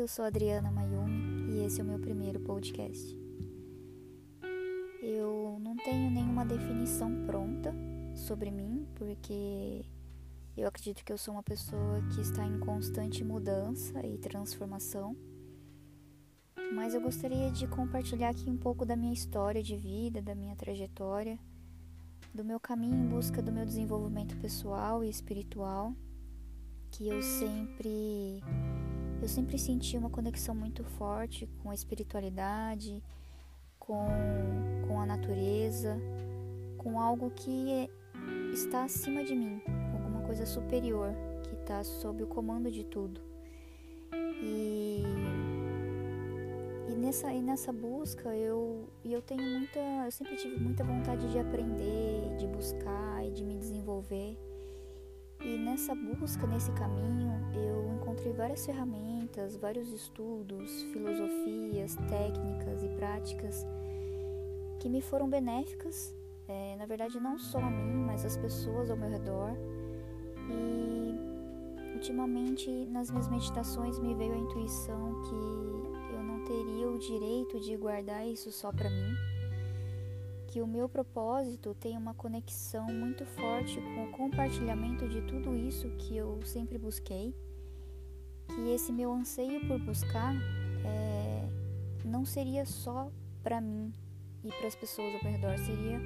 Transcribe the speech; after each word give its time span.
eu 0.00 0.08
sou 0.08 0.24
Adriana 0.24 0.72
Mayumi 0.72 1.52
e 1.52 1.64
esse 1.64 1.80
é 1.80 1.84
o 1.84 1.86
meu 1.86 2.00
primeiro 2.00 2.40
podcast. 2.40 3.16
Eu 5.00 5.56
não 5.60 5.76
tenho 5.76 6.10
nenhuma 6.10 6.44
definição 6.44 7.24
pronta 7.24 7.72
sobre 8.12 8.50
mim, 8.50 8.88
porque 8.96 9.84
eu 10.56 10.66
acredito 10.66 11.04
que 11.04 11.12
eu 11.12 11.18
sou 11.18 11.34
uma 11.34 11.44
pessoa 11.44 12.02
que 12.12 12.20
está 12.20 12.44
em 12.44 12.58
constante 12.58 13.22
mudança 13.22 14.04
e 14.04 14.18
transformação. 14.18 15.16
Mas 16.74 16.92
eu 16.92 17.00
gostaria 17.00 17.52
de 17.52 17.68
compartilhar 17.68 18.30
aqui 18.30 18.50
um 18.50 18.56
pouco 18.56 18.84
da 18.84 18.96
minha 18.96 19.12
história 19.12 19.62
de 19.62 19.76
vida, 19.76 20.20
da 20.20 20.34
minha 20.34 20.56
trajetória, 20.56 21.38
do 22.34 22.44
meu 22.44 22.58
caminho 22.58 22.96
em 22.96 23.08
busca 23.08 23.40
do 23.40 23.52
meu 23.52 23.64
desenvolvimento 23.64 24.36
pessoal 24.38 25.04
e 25.04 25.08
espiritual, 25.08 25.94
que 26.90 27.06
eu 27.06 27.22
sempre 27.22 28.42
eu 29.20 29.28
sempre 29.28 29.58
senti 29.58 29.96
uma 29.96 30.10
conexão 30.10 30.54
muito 30.54 30.84
forte 30.84 31.48
com 31.62 31.70
a 31.70 31.74
espiritualidade, 31.74 33.02
com, 33.78 34.06
com 34.86 35.00
a 35.00 35.06
natureza, 35.06 35.96
com 36.78 37.00
algo 37.00 37.30
que 37.30 37.88
está 38.52 38.84
acima 38.84 39.24
de 39.24 39.34
mim, 39.34 39.60
alguma 39.92 40.22
coisa 40.22 40.46
superior 40.46 41.14
que 41.42 41.54
está 41.54 41.82
sob 41.82 42.22
o 42.22 42.26
comando 42.26 42.70
de 42.70 42.84
tudo. 42.84 43.20
E, 44.42 45.02
e 46.88 46.94
nessa 46.94 47.32
e 47.32 47.40
nessa 47.40 47.72
busca 47.72 48.28
eu 48.36 48.88
eu 49.04 49.22
tenho 49.22 49.42
muita, 49.42 49.78
eu 50.04 50.10
sempre 50.10 50.36
tive 50.36 50.58
muita 50.58 50.84
vontade 50.84 51.30
de 51.30 51.38
aprender, 51.38 52.36
de 52.36 52.46
buscar 52.46 53.24
e 53.24 53.30
de 53.30 53.44
me 53.44 53.56
desenvolver. 53.56 54.38
E 55.44 55.58
nessa 55.58 55.94
busca, 55.94 56.46
nesse 56.46 56.72
caminho, 56.72 57.32
eu 57.54 57.94
encontrei 57.96 58.32
várias 58.32 58.64
ferramentas, 58.64 59.56
vários 59.56 59.92
estudos, 59.92 60.82
filosofias, 60.84 61.96
técnicas 62.08 62.82
e 62.82 62.88
práticas 62.96 63.66
que 64.80 64.88
me 64.88 65.02
foram 65.02 65.28
benéficas, 65.28 66.14
é, 66.48 66.76
na 66.76 66.86
verdade 66.86 67.20
não 67.20 67.38
só 67.38 67.58
a 67.58 67.70
mim, 67.70 68.04
mas 68.06 68.24
as 68.24 68.36
pessoas 68.38 68.90
ao 68.90 68.96
meu 68.96 69.10
redor. 69.10 69.50
E 70.50 71.94
ultimamente 71.94 72.70
nas 72.86 73.10
minhas 73.10 73.28
meditações 73.28 73.98
me 73.98 74.14
veio 74.14 74.32
a 74.32 74.38
intuição 74.38 75.22
que 75.22 76.14
eu 76.14 76.22
não 76.22 76.44
teria 76.44 76.88
o 76.88 76.98
direito 76.98 77.60
de 77.60 77.76
guardar 77.76 78.26
isso 78.26 78.50
só 78.50 78.72
para 78.72 78.88
mim 78.88 79.14
que 80.54 80.62
o 80.62 80.68
meu 80.68 80.88
propósito 80.88 81.74
tem 81.74 81.98
uma 81.98 82.14
conexão 82.14 82.86
muito 82.86 83.26
forte 83.26 83.80
com 83.80 84.04
o 84.04 84.12
compartilhamento 84.12 85.08
de 85.08 85.20
tudo 85.22 85.52
isso 85.52 85.90
que 85.98 86.16
eu 86.16 86.40
sempre 86.44 86.78
busquei, 86.78 87.34
que 88.46 88.70
esse 88.72 88.92
meu 88.92 89.12
anseio 89.12 89.66
por 89.66 89.80
buscar 89.80 90.32
é, 90.86 91.48
não 92.04 92.24
seria 92.24 92.64
só 92.64 93.10
para 93.42 93.60
mim 93.60 93.92
e 94.44 94.48
para 94.50 94.68
as 94.68 94.76
pessoas 94.76 95.12
ao 95.14 95.28
redor, 95.28 95.58
seria 95.58 96.00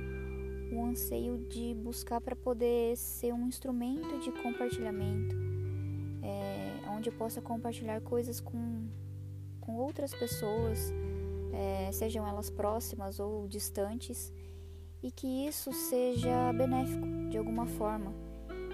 um 0.73 0.87
anseio 0.87 1.37
de 1.51 1.75
buscar 1.75 2.19
para 2.19 2.35
poder 2.35 2.97
ser 2.97 3.35
um 3.35 3.47
instrumento 3.47 4.19
de 4.21 4.33
compartilhamento, 4.43 5.37
é, 6.23 6.89
onde 6.89 7.11
eu 7.11 7.13
possa 7.13 7.43
compartilhar 7.43 8.01
coisas 8.01 8.41
com, 8.41 8.89
com 9.61 9.77
outras 9.77 10.15
pessoas 10.15 10.91
é, 11.53 11.91
sejam 11.93 12.27
elas 12.27 12.51
próximas 12.51 13.19
ou 13.19 13.47
distantes, 13.49 14.33
e 15.03 15.11
que 15.11 15.47
isso 15.47 15.73
seja 15.73 16.53
benéfico 16.53 17.07
de 17.31 17.39
alguma 17.39 17.67
forma 17.67 18.13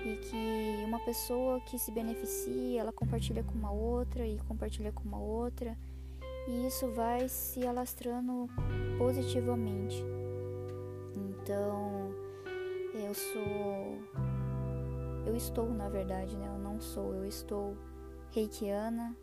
e 0.04 0.16
que 0.16 0.84
uma 0.84 1.00
pessoa 1.00 1.60
que 1.60 1.78
se 1.78 1.90
beneficia, 1.90 2.80
ela 2.80 2.92
compartilha 2.92 3.42
com 3.42 3.54
uma 3.54 3.72
outra 3.72 4.26
e 4.26 4.38
compartilha 4.40 4.92
com 4.92 5.02
uma 5.02 5.18
outra, 5.18 5.76
e 6.46 6.66
isso 6.66 6.86
vai 6.92 7.26
se 7.26 7.66
alastrando 7.66 8.46
positivamente. 8.98 10.04
Então, 11.16 12.12
eu 12.94 13.14
sou 13.14 13.98
eu 15.26 15.34
estou, 15.34 15.70
na 15.70 15.88
verdade, 15.88 16.36
né? 16.36 16.46
Eu 16.54 16.58
não 16.58 16.78
sou, 16.78 17.14
eu 17.14 17.24
estou 17.24 17.74
reikiana, 18.30 19.16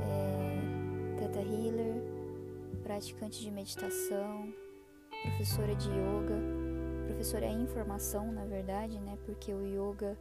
é, 0.00 1.18
teta 1.18 1.40
healer, 1.40 2.00
praticante 2.82 3.40
de 3.40 3.50
meditação, 3.50 4.52
professora 5.22 5.74
de 5.74 5.88
yoga, 5.88 6.38
professora 7.06 7.46
em 7.46 7.66
formação, 7.66 8.32
na 8.32 8.44
verdade, 8.44 8.98
né? 9.00 9.16
Porque 9.24 9.52
o 9.52 9.62
yoga 9.62 10.16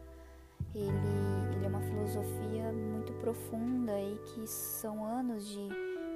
ele, 0.75 1.56
ele 1.56 1.66
é 1.66 1.67
uma 1.67 1.81
filosofia 1.81 2.72
muito 2.72 3.13
profunda 3.13 4.00
e 4.00 4.17
que 4.28 4.47
são 4.47 5.03
anos 5.03 5.47
de, 5.47 5.67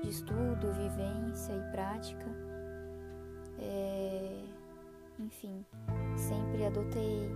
de 0.03 0.09
estudo, 0.09 0.71
vivência 0.73 1.53
e 1.53 1.71
prática. 1.71 2.25
É, 3.59 4.43
enfim, 5.19 5.65
sempre 6.15 6.65
adotei, 6.65 7.29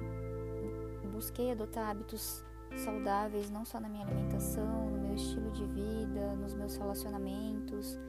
busquei 1.12 1.52
adotar 1.52 1.90
hábitos 1.90 2.44
saudáveis, 2.76 3.50
não 3.50 3.66
só 3.66 3.80
na 3.80 3.90
minha 3.90 4.06
alimentação, 4.06 4.90
no 4.92 5.00
meu 5.00 5.16
estilo 5.16 5.52
de 5.52 5.66
vida, 5.66 6.36
nos 6.36 6.54
meus 6.54 6.78
relacionamentos 6.78 8.00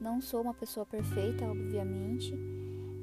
não 0.00 0.20
sou 0.20 0.40
uma 0.40 0.54
pessoa 0.54 0.86
perfeita, 0.86 1.44
obviamente, 1.44 2.34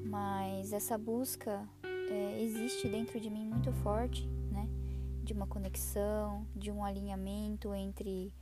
mas 0.05 0.73
essa 0.73 0.97
busca 0.97 1.63
é, 1.83 2.41
existe 2.41 2.87
dentro 2.87 3.19
de 3.19 3.29
mim 3.29 3.45
muito 3.45 3.71
forte, 3.83 4.27
né? 4.51 4.67
De 5.23 5.33
uma 5.33 5.45
conexão, 5.45 6.45
de 6.55 6.71
um 6.71 6.83
alinhamento 6.83 7.73
entre 7.73 8.33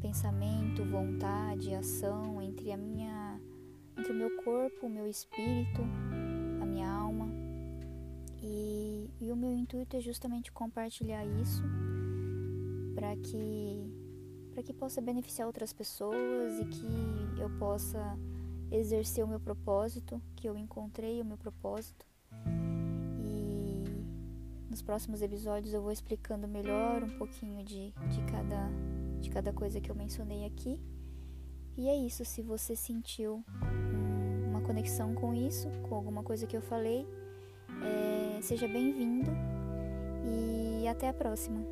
pensamento, 0.00 0.84
vontade, 0.84 1.74
ação, 1.74 2.40
entre 2.40 2.70
a 2.70 2.76
minha, 2.76 3.40
entre 3.96 4.12
o 4.12 4.14
meu 4.14 4.36
corpo, 4.44 4.86
o 4.86 4.90
meu 4.90 5.08
espírito, 5.08 5.82
a 6.62 6.66
minha 6.66 6.88
alma. 6.88 7.28
E, 8.40 9.10
e 9.20 9.32
o 9.32 9.36
meu 9.36 9.52
intuito 9.52 9.96
é 9.96 10.00
justamente 10.00 10.52
compartilhar 10.52 11.24
isso 11.24 11.62
para 12.94 13.16
que 13.16 13.97
para 14.58 14.64
que 14.64 14.72
possa 14.72 15.00
beneficiar 15.00 15.46
outras 15.46 15.72
pessoas 15.72 16.58
e 16.58 16.64
que 16.64 17.40
eu 17.40 17.48
possa 17.60 18.18
exercer 18.72 19.24
o 19.24 19.28
meu 19.28 19.38
propósito, 19.38 20.20
que 20.34 20.48
eu 20.48 20.58
encontrei 20.58 21.20
o 21.20 21.24
meu 21.24 21.36
propósito. 21.38 22.04
E 23.20 23.84
nos 24.68 24.82
próximos 24.82 25.22
episódios 25.22 25.72
eu 25.72 25.80
vou 25.80 25.92
explicando 25.92 26.48
melhor 26.48 27.04
um 27.04 27.18
pouquinho 27.18 27.62
de, 27.62 27.92
de, 28.10 28.20
cada, 28.32 28.68
de 29.20 29.30
cada 29.30 29.52
coisa 29.52 29.80
que 29.80 29.92
eu 29.92 29.94
mencionei 29.94 30.44
aqui. 30.44 30.80
E 31.76 31.88
é 31.88 31.94
isso, 31.94 32.24
se 32.24 32.42
você 32.42 32.74
sentiu 32.74 33.44
uma 34.48 34.60
conexão 34.62 35.14
com 35.14 35.32
isso, 35.32 35.68
com 35.88 35.94
alguma 35.94 36.24
coisa 36.24 36.48
que 36.48 36.56
eu 36.56 36.62
falei, 36.62 37.06
é, 37.84 38.42
seja 38.42 38.66
bem-vindo 38.66 39.30
e 40.82 40.88
até 40.88 41.08
a 41.08 41.14
próxima. 41.14 41.64